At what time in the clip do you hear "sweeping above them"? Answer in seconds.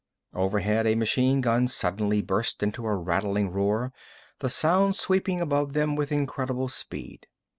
4.95-5.95